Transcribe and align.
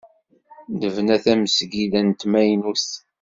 Nebna 0.81 1.15
tamezgida 1.23 2.01
d 2.07 2.17
tamaynut. 2.19 2.87